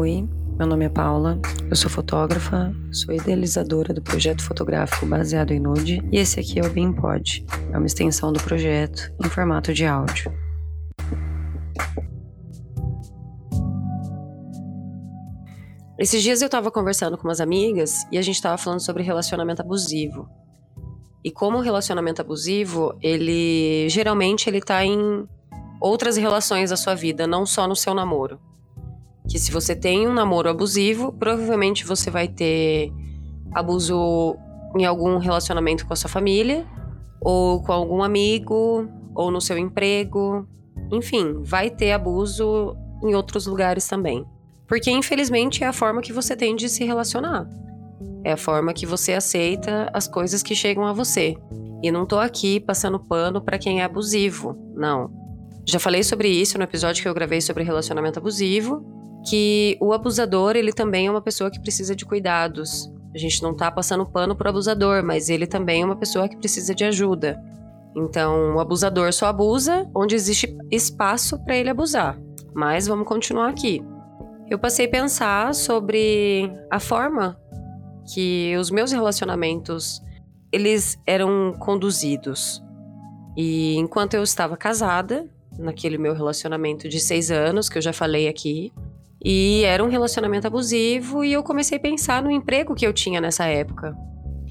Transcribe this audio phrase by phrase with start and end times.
[0.00, 5.58] Oi, meu nome é Paula, eu sou fotógrafa, sou idealizadora do projeto fotográfico baseado em
[5.58, 9.84] nude e esse aqui é o BeamPod, é uma extensão do projeto em formato de
[9.84, 10.32] áudio.
[15.98, 19.62] Esses dias eu tava conversando com umas amigas e a gente tava falando sobre relacionamento
[19.62, 20.28] abusivo.
[21.24, 25.26] E como o relacionamento abusivo, ele geralmente ele tá em
[25.80, 28.38] outras relações da sua vida, não só no seu namoro.
[29.28, 32.92] Que se você tem um namoro abusivo, provavelmente você vai ter
[33.52, 34.36] abuso
[34.76, 36.66] em algum relacionamento com a sua família,
[37.20, 40.46] ou com algum amigo, ou no seu emprego.
[40.92, 44.24] Enfim, vai ter abuso em outros lugares também.
[44.66, 47.48] Porque infelizmente é a forma que você tem de se relacionar.
[48.24, 51.36] É a forma que você aceita as coisas que chegam a você.
[51.82, 55.10] E não tô aqui passando pano para quem é abusivo, não.
[55.64, 58.84] Já falei sobre isso no episódio que eu gravei sobre relacionamento abusivo,
[59.26, 62.90] que o abusador, ele também é uma pessoa que precisa de cuidados.
[63.14, 66.36] A gente não tá passando pano pro abusador, mas ele também é uma pessoa que
[66.36, 67.40] precisa de ajuda.
[67.96, 72.18] Então, o abusador só abusa onde existe espaço para ele abusar.
[72.54, 73.82] Mas vamos continuar aqui
[74.50, 77.38] eu passei a pensar sobre a forma
[78.12, 80.02] que os meus relacionamentos
[80.50, 82.62] eles eram conduzidos.
[83.36, 88.26] E enquanto eu estava casada, naquele meu relacionamento de seis anos que eu já falei
[88.26, 88.72] aqui,
[89.24, 93.20] e era um relacionamento abusivo, e eu comecei a pensar no emprego que eu tinha
[93.20, 93.96] nessa época.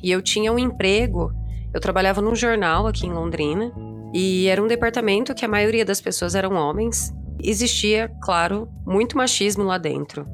[0.03, 1.31] E eu tinha um emprego,
[1.73, 3.71] eu trabalhava num jornal aqui em Londrina,
[4.13, 9.63] e era um departamento que a maioria das pessoas eram homens, existia, claro, muito machismo
[9.63, 10.27] lá dentro.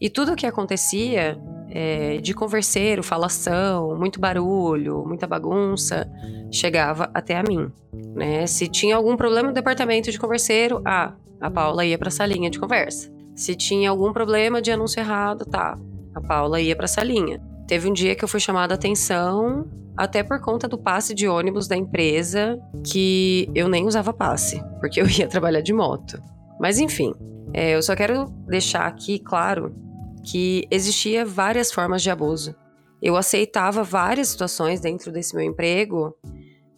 [0.00, 1.38] E tudo o que acontecia
[1.70, 6.10] é, de converseiro, falação, muito barulho, muita bagunça,
[6.50, 7.70] chegava até a mim.
[8.14, 8.46] Né?
[8.46, 12.50] Se tinha algum problema no departamento de converseiro, ah, a Paula ia para a salinha
[12.50, 13.10] de conversa.
[13.40, 15.78] Se tinha algum problema de anúncio errado, tá,
[16.14, 17.40] a Paula ia para a salinha.
[17.66, 21.26] Teve um dia que eu fui chamada a atenção, até por conta do passe de
[21.26, 26.22] ônibus da empresa, que eu nem usava passe, porque eu ia trabalhar de moto.
[26.60, 27.14] Mas enfim,
[27.54, 29.74] é, eu só quero deixar aqui claro
[30.22, 32.54] que existia várias formas de abuso.
[33.00, 36.14] Eu aceitava várias situações dentro desse meu emprego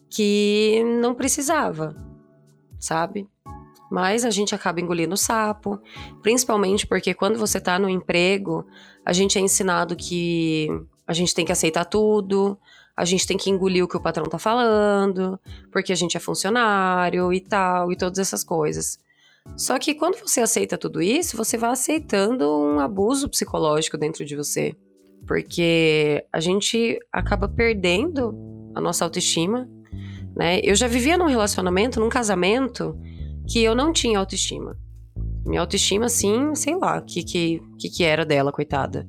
[0.09, 1.97] que não precisava,
[2.79, 3.27] sabe?
[3.93, 5.79] Mas a gente acaba engolindo o sapo,
[6.23, 8.67] principalmente porque quando você tá no emprego,
[9.05, 10.67] a gente é ensinado que
[11.07, 12.57] a gente tem que aceitar tudo,
[12.97, 15.39] a gente tem que engolir o que o patrão tá falando,
[15.71, 18.99] porque a gente é funcionário e tal, e todas essas coisas.
[19.59, 24.35] Só que quando você aceita tudo isso, você vai aceitando um abuso psicológico dentro de
[24.35, 24.75] você.
[25.27, 28.35] Porque a gente acaba perdendo
[28.75, 29.69] a nossa autoestima,
[30.35, 30.61] né?
[30.63, 32.99] Eu já vivia num relacionamento, num casamento,
[33.47, 34.77] que eu não tinha autoestima.
[35.45, 39.09] Minha autoestima, assim, sei lá, o que, que, que, era dela, coitada.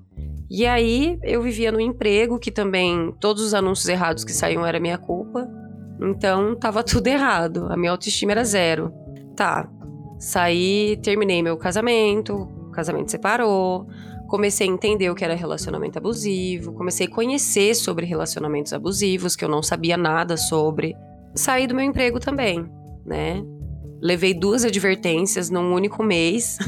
[0.49, 4.79] E aí eu vivia no emprego, que também todos os anúncios errados que saíam era
[4.79, 5.47] minha culpa.
[6.01, 7.67] Então tava tudo errado.
[7.69, 8.91] A minha autoestima era zero.
[9.35, 9.67] Tá,
[10.23, 13.85] Saí, terminei meu casamento, o casamento separou,
[14.25, 19.43] comecei a entender o que era relacionamento abusivo, comecei a conhecer sobre relacionamentos abusivos, que
[19.43, 20.95] eu não sabia nada sobre.
[21.35, 22.65] Saí do meu emprego também,
[23.05, 23.43] né?
[24.03, 26.59] Levei duas advertências num único mês.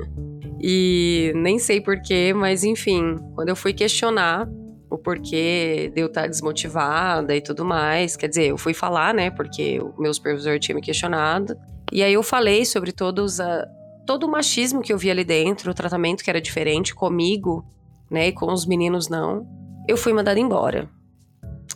[0.60, 4.46] e nem sei porquê, mas enfim, quando eu fui questionar
[4.90, 9.30] o porquê de eu estar desmotivada e tudo mais, quer dizer, eu fui falar, né,
[9.30, 11.56] porque o meu supervisor tinha me questionado.
[11.90, 13.66] E aí eu falei sobre todos a,
[14.06, 17.64] todo o machismo que eu vi ali dentro, o tratamento que era diferente comigo,
[18.10, 19.46] né, e com os meninos não.
[19.88, 20.86] Eu fui mandada embora.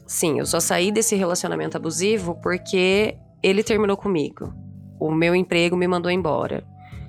[0.07, 4.68] Sim, eu só saí desse relacionamento abusivo porque ele terminou comigo.
[5.01, 6.65] O meu emprego me mandou embora.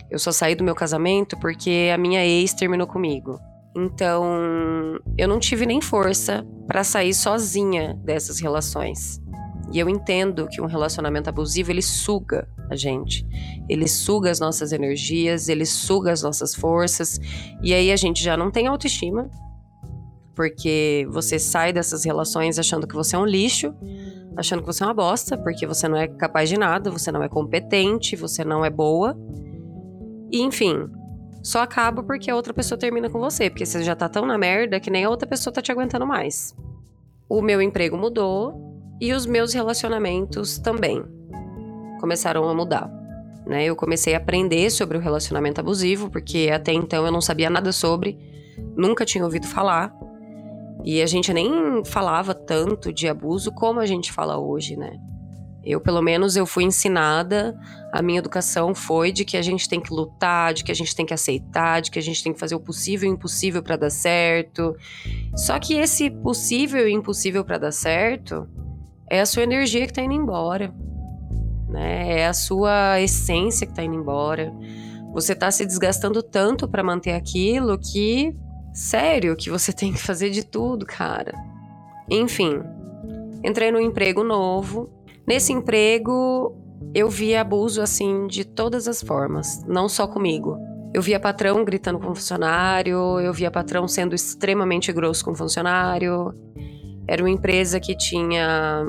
[0.09, 3.39] Eu só saí do meu casamento porque a minha ex terminou comigo.
[3.75, 9.21] Então, eu não tive nem força para sair sozinha dessas relações.
[9.71, 13.25] E eu entendo que um relacionamento abusivo ele suga a gente.
[13.69, 17.19] Ele suga as nossas energias, ele suga as nossas forças.
[17.61, 19.29] E aí a gente já não tem autoestima,
[20.35, 23.73] porque você sai dessas relações achando que você é um lixo,
[24.39, 27.21] achando que você é uma bosta, porque você não é capaz de nada, você não
[27.21, 29.17] é competente, você não é boa.
[30.31, 30.89] E enfim,
[31.43, 34.37] só acaba porque a outra pessoa termina com você, porque você já tá tão na
[34.37, 36.55] merda que nem a outra pessoa tá te aguentando mais.
[37.27, 38.69] O meu emprego mudou,
[38.99, 41.03] e os meus relacionamentos também
[41.99, 42.91] começaram a mudar.
[43.45, 43.65] Né?
[43.65, 47.71] Eu comecei a aprender sobre o relacionamento abusivo, porque até então eu não sabia nada
[47.71, 48.19] sobre,
[48.75, 49.95] nunca tinha ouvido falar.
[50.83, 54.91] E a gente nem falava tanto de abuso como a gente fala hoje, né?
[55.63, 57.53] Eu, pelo menos, eu fui ensinada
[57.91, 60.95] A minha educação foi de que a gente tem que lutar, de que a gente
[60.95, 63.61] tem que aceitar, de que a gente tem que fazer o possível e o impossível
[63.61, 64.75] para dar certo.
[65.35, 68.47] Só que esse possível e impossível para dar certo
[69.09, 70.73] é a sua energia que tá indo embora.
[71.67, 72.19] Né?
[72.21, 74.53] É a sua essência que tá indo embora.
[75.13, 78.35] Você tá se desgastando tanto para manter aquilo que
[78.73, 81.33] sério que você tem que fazer de tudo, cara.
[82.09, 82.61] Enfim,
[83.43, 84.89] entrei no emprego novo.
[85.27, 86.55] Nesse emprego,
[86.93, 90.57] eu vi abuso assim de todas as formas, não só comigo.
[90.93, 95.35] Eu via patrão gritando com o funcionário, eu via patrão sendo extremamente grosso com o
[95.35, 96.33] funcionário.
[97.07, 98.87] Era uma empresa que tinha.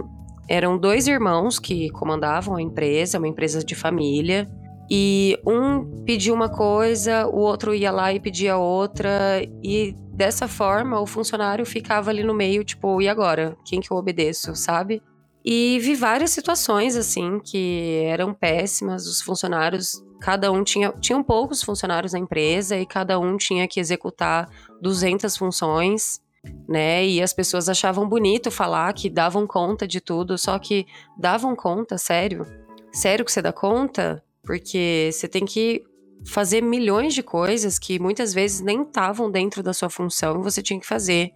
[0.49, 4.51] Eram dois irmãos que comandavam a empresa, uma empresa de família.
[4.91, 9.41] E um pedia uma coisa, o outro ia lá e pedia outra.
[9.63, 13.57] E dessa forma, o funcionário ficava ali no meio, tipo, e agora?
[13.65, 15.01] Quem que eu obedeço, sabe?
[15.45, 19.07] E vi várias situações, assim, que eram péssimas.
[19.07, 20.93] Os funcionários, cada um tinha.
[21.01, 24.49] Tinham poucos funcionários na empresa e cada um tinha que executar
[24.83, 26.21] 200 funções,
[26.69, 27.07] né?
[27.07, 30.85] E as pessoas achavam bonito falar que davam conta de tudo, só que
[31.17, 32.45] davam conta, sério?
[32.93, 34.23] Sério que você dá conta?
[34.43, 35.83] Porque você tem que
[36.25, 40.63] fazer milhões de coisas que muitas vezes nem estavam dentro da sua função e você
[40.63, 41.31] tinha que fazer.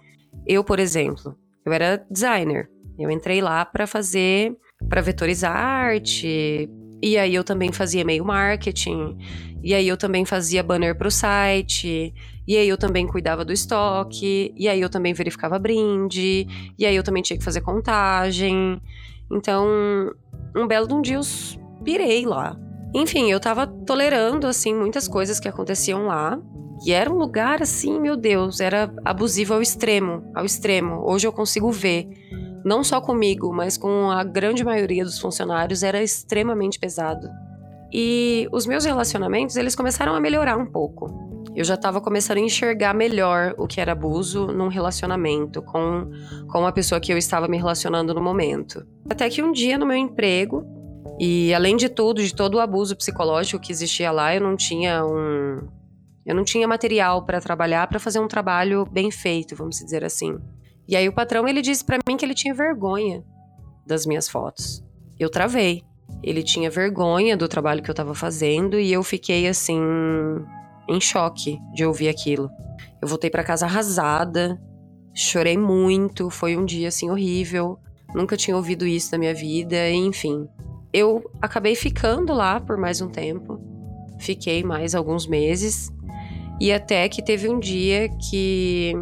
[0.46, 2.68] Eu, por exemplo, eu era designer.
[2.98, 4.56] Eu entrei lá para fazer,
[4.88, 6.68] para vetorizar arte.
[7.02, 9.18] E aí eu também fazia e-mail marketing.
[9.62, 12.14] E aí eu também fazia banner para o site.
[12.46, 14.54] E aí eu também cuidava do estoque.
[14.56, 16.46] E aí eu também verificava brinde.
[16.78, 18.80] E aí eu também tinha que fazer contagem.
[19.30, 19.66] Então,
[20.54, 21.22] um belo de um dia eu
[21.82, 22.56] pirei lá.
[22.94, 26.40] Enfim, eu tava tolerando, assim, muitas coisas que aconteciam lá.
[26.86, 31.02] E era um lugar, assim, meu Deus, era abusivo ao extremo, ao extremo.
[31.04, 32.08] Hoje eu consigo ver
[32.64, 37.28] não só comigo, mas com a grande maioria dos funcionários, era extremamente pesado.
[37.92, 41.24] E os meus relacionamentos, eles começaram a melhorar um pouco.
[41.54, 46.10] Eu já estava começando a enxergar melhor o que era abuso num relacionamento com,
[46.50, 48.84] com a pessoa que eu estava me relacionando no momento.
[49.08, 50.64] Até que um dia no meu emprego,
[51.18, 55.04] e além de tudo, de todo o abuso psicológico que existia lá, eu não tinha
[55.04, 55.68] um
[56.26, 60.38] eu não tinha material para trabalhar para fazer um trabalho bem feito, vamos dizer assim.
[60.88, 63.22] E aí o patrão ele disse para mim que ele tinha vergonha
[63.86, 64.82] das minhas fotos.
[65.18, 65.82] Eu travei.
[66.22, 69.80] Ele tinha vergonha do trabalho que eu estava fazendo e eu fiquei assim
[70.88, 72.50] em choque de ouvir aquilo.
[73.00, 74.60] Eu voltei para casa arrasada,
[75.14, 77.78] chorei muito, foi um dia assim horrível.
[78.14, 80.48] Nunca tinha ouvido isso na minha vida, enfim.
[80.94, 83.60] Eu acabei ficando lá por mais um tempo.
[84.20, 85.92] Fiquei mais alguns meses.
[86.60, 88.94] E até que teve um dia que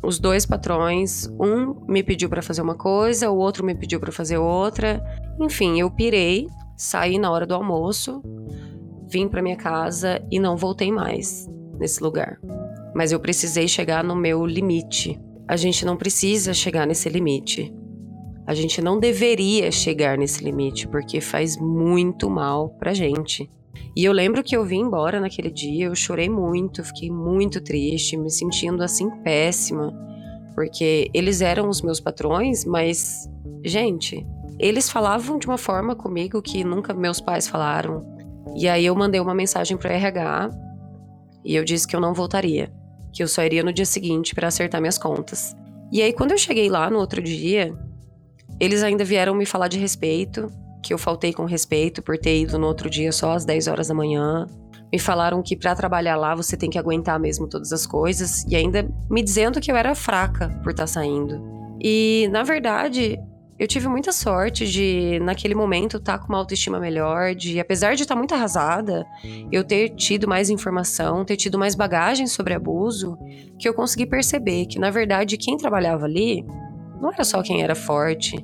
[0.00, 4.12] os dois patrões, um me pediu para fazer uma coisa, o outro me pediu para
[4.12, 5.02] fazer outra.
[5.40, 6.46] Enfim, eu pirei,
[6.76, 8.22] saí na hora do almoço,
[9.08, 12.38] vim para minha casa e não voltei mais nesse lugar.
[12.94, 15.20] Mas eu precisei chegar no meu limite.
[15.48, 17.74] A gente não precisa chegar nesse limite.
[18.46, 23.50] A gente não deveria chegar nesse limite porque faz muito mal pra gente.
[23.96, 28.16] E eu lembro que eu vim embora naquele dia, eu chorei muito, fiquei muito triste,
[28.16, 29.92] me sentindo assim péssima,
[30.54, 33.30] porque eles eram os meus patrões, mas,
[33.64, 34.26] gente,
[34.58, 38.04] eles falavam de uma forma comigo que nunca meus pais falaram.
[38.56, 40.50] E aí eu mandei uma mensagem para RH
[41.44, 42.72] e eu disse que eu não voltaria,
[43.12, 45.56] que eu só iria no dia seguinte para acertar minhas contas.
[45.92, 47.76] E aí quando eu cheguei lá no outro dia,
[48.60, 50.50] eles ainda vieram me falar de respeito,
[50.82, 53.88] que eu faltei com respeito por ter ido no outro dia só às 10 horas
[53.88, 54.46] da manhã.
[54.92, 58.54] Me falaram que para trabalhar lá você tem que aguentar mesmo todas as coisas e
[58.54, 61.42] ainda me dizendo que eu era fraca por estar tá saindo.
[61.82, 63.18] E na verdade,
[63.58, 67.94] eu tive muita sorte de, naquele momento, estar tá com uma autoestima melhor, de, apesar
[67.94, 69.06] de estar tá muito arrasada,
[69.50, 73.16] eu ter tido mais informação, ter tido mais bagagem sobre abuso,
[73.58, 76.44] que eu consegui perceber que, na verdade, quem trabalhava ali
[77.00, 78.36] não era só quem era forte,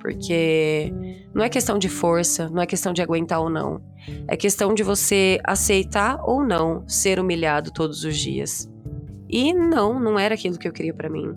[0.00, 0.92] porque
[1.34, 3.80] não é questão de força, não é questão de aguentar ou não.
[4.28, 8.70] É questão de você aceitar ou não ser humilhado todos os dias.
[9.28, 11.34] E não, não era aquilo que eu queria para mim.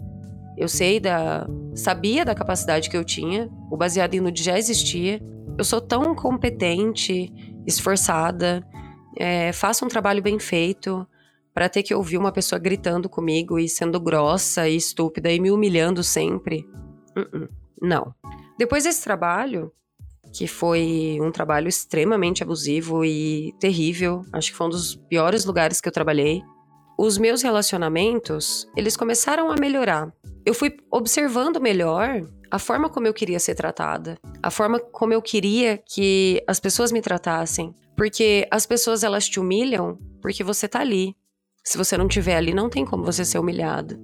[0.55, 1.47] Eu sei da.
[1.73, 5.21] sabia da capacidade que eu tinha, o baseado em nude já existia.
[5.57, 7.33] Eu sou tão competente,
[7.65, 8.63] esforçada,
[9.17, 11.07] é, faço um trabalho bem feito
[11.53, 15.51] para ter que ouvir uma pessoa gritando comigo e sendo grossa e estúpida e me
[15.51, 16.67] humilhando sempre.
[17.17, 17.49] Uh -uh,
[17.81, 18.13] não.
[18.57, 19.71] Depois desse trabalho,
[20.33, 25.81] que foi um trabalho extremamente abusivo e terrível, acho que foi um dos piores lugares
[25.81, 26.43] que eu trabalhei.
[26.97, 30.13] Os meus relacionamentos, eles começaram a melhorar.
[30.45, 35.21] Eu fui observando melhor a forma como eu queria ser tratada, a forma como eu
[35.21, 40.79] queria que as pessoas me tratassem, porque as pessoas elas te humilham porque você tá
[40.81, 41.15] ali.
[41.69, 43.95] Se você não estiver ali, não tem como você ser humilhado.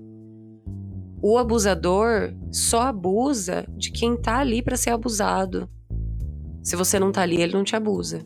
[1.20, 5.68] O abusador só abusa de quem tá ali para ser abusado.
[6.62, 8.22] Se você não tá ali, ele não te abusa.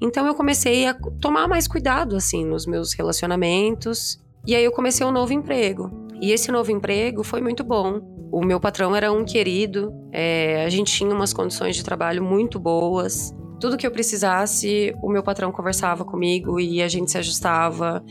[0.00, 4.18] Então eu comecei a tomar mais cuidado assim nos meus relacionamentos.
[4.46, 6.08] E aí eu comecei um novo emprego.
[6.18, 8.00] E esse novo emprego foi muito bom.
[8.32, 12.58] O meu patrão era um querido, é, a gente tinha umas condições de trabalho muito
[12.58, 13.30] boas.
[13.60, 18.02] Tudo que eu precisasse, o meu patrão conversava comigo e a gente se ajustava.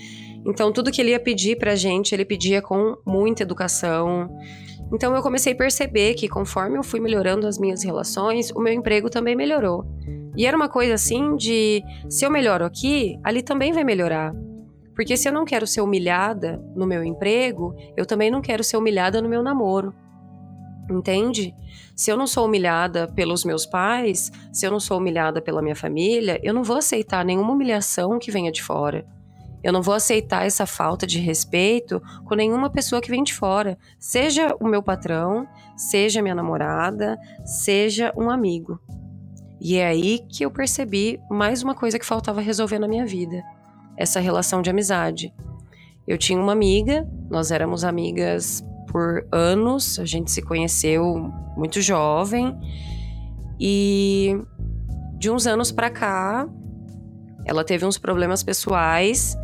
[0.45, 4.29] Então, tudo que ele ia pedir pra gente, ele pedia com muita educação.
[4.93, 8.73] Então, eu comecei a perceber que conforme eu fui melhorando as minhas relações, o meu
[8.73, 9.85] emprego também melhorou.
[10.35, 14.33] E era uma coisa assim de se eu melhoro aqui, ali também vai melhorar.
[14.95, 18.77] Porque se eu não quero ser humilhada no meu emprego, eu também não quero ser
[18.77, 19.93] humilhada no meu namoro.
[20.89, 21.55] Entende?
[21.95, 25.75] Se eu não sou humilhada pelos meus pais, se eu não sou humilhada pela minha
[25.75, 29.05] família, eu não vou aceitar nenhuma humilhação que venha de fora.
[29.63, 33.77] Eu não vou aceitar essa falta de respeito com nenhuma pessoa que vem de fora,
[33.97, 38.79] seja o meu patrão, seja minha namorada, seja um amigo.
[39.61, 43.41] E é aí que eu percebi mais uma coisa que faltava resolver na minha vida:
[43.95, 45.33] essa relação de amizade.
[46.05, 52.53] Eu tinha uma amiga, nós éramos amigas por anos, a gente se conheceu muito jovem
[53.57, 54.37] e
[55.17, 56.45] de uns anos para cá
[57.45, 59.37] ela teve uns problemas pessoais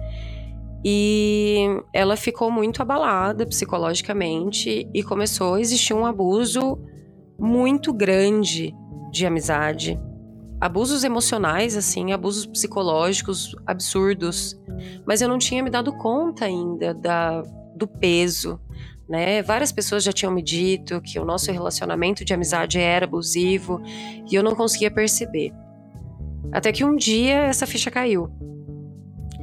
[0.84, 6.80] e ela ficou muito abalada psicologicamente e começou a existir um abuso
[7.38, 8.74] muito grande
[9.12, 10.00] de amizade
[10.60, 14.60] abusos emocionais, assim, abusos psicológicos absurdos.
[15.06, 17.42] Mas eu não tinha me dado conta ainda da,
[17.76, 18.60] do peso.
[19.08, 19.42] Né?
[19.42, 23.82] Várias pessoas já tinham me dito que o nosso relacionamento de amizade era abusivo
[24.30, 25.52] e eu não conseguia perceber.
[26.52, 28.30] Até que um dia essa ficha caiu.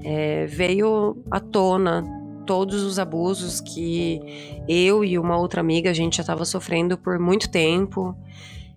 [0.09, 2.05] É, veio à tona
[2.47, 4.21] todos os abusos que
[4.69, 8.17] eu e uma outra amiga a gente já estava sofrendo por muito tempo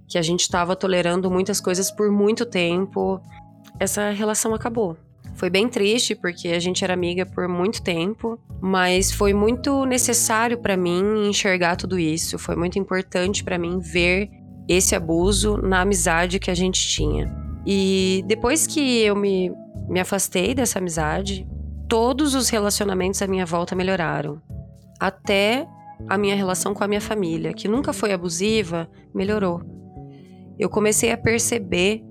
[0.08, 3.22] que a gente estava tolerando muitas coisas por muito tempo.
[3.80, 4.98] Essa relação acabou.
[5.36, 10.58] Foi bem triste porque a gente era amiga por muito tempo, mas foi muito necessário
[10.58, 12.40] para mim enxergar tudo isso.
[12.40, 14.30] Foi muito importante para mim ver
[14.68, 17.32] esse abuso na amizade que a gente tinha.
[17.66, 19.52] E depois que eu me,
[19.89, 21.48] me afastei dessa amizade,
[21.88, 24.41] todos os relacionamentos à minha volta melhoraram.
[25.00, 25.67] Até
[26.08, 29.79] a minha relação com a minha família, que nunca foi abusiva, melhorou
[30.60, 32.03] eu comecei a perceber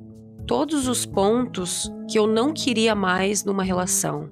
[0.47, 4.31] todos os pontos que eu não queria mais numa relação.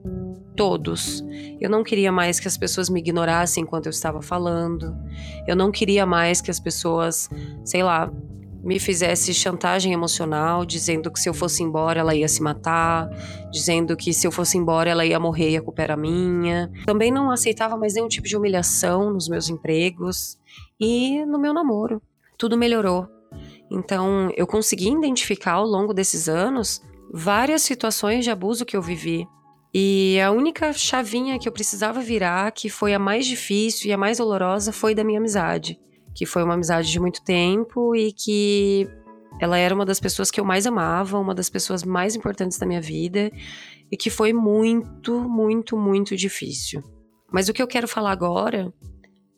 [0.56, 1.22] Todos.
[1.60, 4.96] Eu não queria mais que as pessoas me ignorassem enquanto eu estava falando.
[5.46, 7.28] Eu não queria mais que as pessoas,
[7.62, 8.10] sei lá,
[8.66, 13.08] me fizesse chantagem emocional, dizendo que se eu fosse embora ela ia se matar,
[13.49, 16.68] dizendo que se eu fosse embora ela ia morrer e a culpa era minha.
[16.85, 20.37] Também não aceitava mais nenhum tipo de humilhação nos meus empregos
[20.80, 22.02] e no meu namoro.
[22.37, 23.06] Tudo melhorou.
[23.70, 26.82] Então, eu consegui identificar ao longo desses anos
[27.12, 29.28] várias situações de abuso que eu vivi.
[29.73, 33.99] E a única chavinha que eu precisava virar, que foi a mais difícil e a
[33.99, 35.78] mais dolorosa, foi da minha amizade.
[36.16, 38.88] Que foi uma amizade de muito tempo e que
[39.40, 42.66] ela era uma das pessoas que eu mais amava, uma das pessoas mais importantes da
[42.66, 43.30] minha vida
[43.90, 46.82] e que foi muito, muito, muito difícil.
[47.30, 48.73] Mas o que eu quero falar agora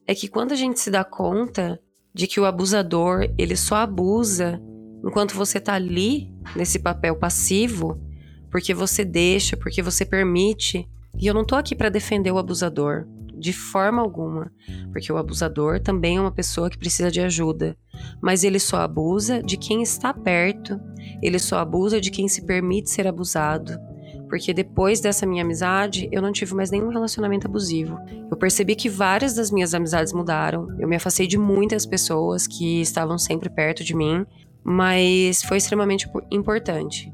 [0.06, 1.80] é que quando a gente se dá conta
[2.14, 4.61] de que o abusador, ele só abusa
[5.04, 8.00] enquanto você tá ali nesse papel passivo,
[8.50, 10.88] porque você deixa, porque você permite.
[11.20, 13.06] E eu não tô aqui para defender o abusador,
[13.38, 14.50] de forma alguma,
[14.92, 17.76] porque o abusador também é uma pessoa que precisa de ajuda,
[18.21, 20.80] mas ele só abusa de quem está perto,
[21.23, 23.78] ele só abusa de quem se permite ser abusado.
[24.28, 27.99] Porque depois dessa minha amizade, eu não tive mais nenhum relacionamento abusivo.
[28.30, 30.68] Eu percebi que várias das minhas amizades mudaram.
[30.78, 34.26] Eu me afastei de muitas pessoas que estavam sempre perto de mim,
[34.62, 37.11] mas foi extremamente importante.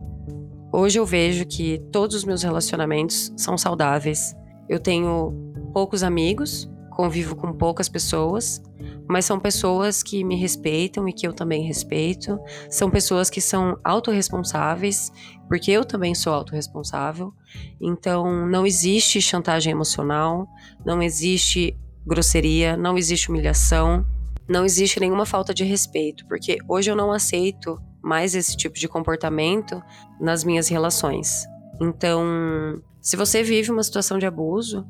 [0.72, 4.34] Hoje eu vejo que todos os meus relacionamentos são saudáveis.
[4.68, 5.32] Eu tenho
[5.74, 8.62] poucos amigos, convivo com poucas pessoas,
[9.08, 12.38] mas são pessoas que me respeitam e que eu também respeito.
[12.70, 15.10] São pessoas que são autorresponsáveis,
[15.48, 17.34] porque eu também sou autorresponsável.
[17.80, 20.46] Então, não existe chantagem emocional,
[20.86, 21.76] não existe
[22.06, 24.06] grosseria, não existe humilhação,
[24.48, 28.86] não existe nenhuma falta de respeito, porque hoje eu não aceito mais esse tipo de
[28.86, 29.82] comportamento
[30.20, 31.46] nas minhas relações.
[31.80, 34.86] Então, se você vive uma situação de abuso,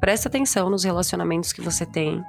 [0.00, 2.22] presta atenção nos relacionamentos que você tem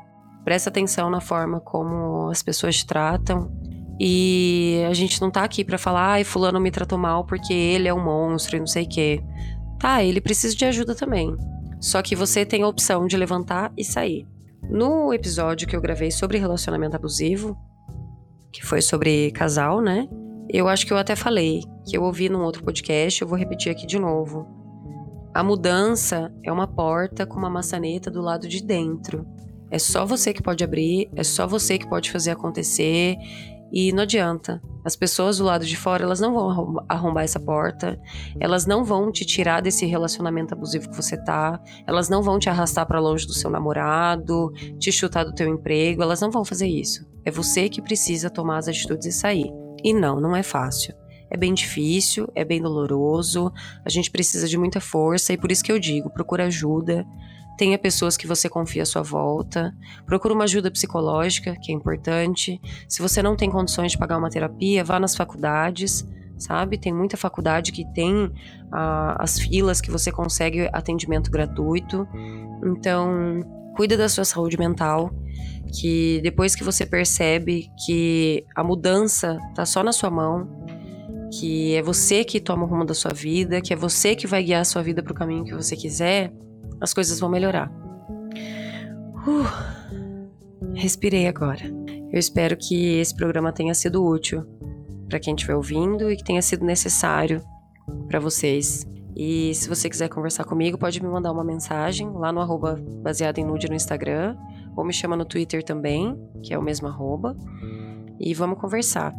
[0.43, 3.51] Presta atenção na forma como as pessoas te tratam.
[3.99, 7.88] E a gente não tá aqui para falar, ai, fulano me tratou mal porque ele
[7.88, 9.23] é um monstro e não sei o quê.
[9.77, 11.35] Tá, ele precisa de ajuda também.
[11.79, 14.25] Só que você tem a opção de levantar e sair.
[14.69, 17.57] No episódio que eu gravei sobre relacionamento abusivo,
[18.51, 20.07] que foi sobre casal, né?
[20.49, 23.71] Eu acho que eu até falei, que eu ouvi num outro podcast, eu vou repetir
[23.71, 24.58] aqui de novo.
[25.33, 29.25] A mudança é uma porta com uma maçaneta do lado de dentro.
[29.71, 33.15] É só você que pode abrir, é só você que pode fazer acontecer.
[33.71, 34.59] E não adianta.
[34.83, 38.00] As pessoas do lado de fora, elas não vão arrombar essa porta.
[38.39, 41.62] Elas não vão te tirar desse relacionamento abusivo que você tá.
[41.86, 46.01] Elas não vão te arrastar para longe do seu namorado, te chutar do teu emprego.
[46.01, 47.05] Elas não vão fazer isso.
[47.24, 49.51] É você que precisa tomar as atitudes e sair.
[49.83, 50.95] E não, não é fácil.
[51.29, 53.51] É bem difícil, é bem doloroso,
[53.86, 57.05] a gente precisa de muita força e por isso que eu digo, procura ajuda,
[57.57, 62.59] tenha pessoas que você confia à sua volta, procura uma ajuda psicológica, que é importante.
[62.88, 66.07] Se você não tem condições de pagar uma terapia, vá nas faculdades,
[66.38, 66.77] sabe?
[66.77, 68.31] Tem muita faculdade que tem
[68.71, 72.07] ah, as filas que você consegue atendimento gratuito.
[72.63, 73.41] Então,
[73.75, 75.12] cuida da sua saúde mental
[75.74, 80.48] que depois que você percebe que a mudança tá só na sua mão,
[81.31, 84.43] que é você que toma o rumo da sua vida, que é você que vai
[84.43, 86.33] guiar a sua vida para o caminho que você quiser,
[86.81, 87.71] as coisas vão melhorar.
[89.27, 91.65] Uh, respirei agora.
[92.12, 94.43] Eu espero que esse programa tenha sido útil
[95.07, 97.41] para quem estiver ouvindo e que tenha sido necessário
[98.07, 98.88] para vocês.
[99.15, 103.38] E se você quiser conversar comigo, pode me mandar uma mensagem lá no arroba baseado
[103.38, 104.36] em nude no Instagram
[104.75, 107.36] ou me chama no Twitter também, que é o mesmo arroba,
[108.19, 109.13] e vamos conversar.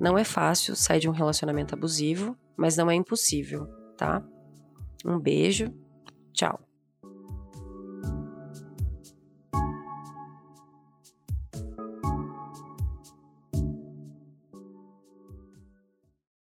[0.00, 4.22] Não é fácil sair de um relacionamento abusivo, mas não é impossível, tá?
[5.04, 5.72] Um beijo,
[6.32, 6.60] tchau.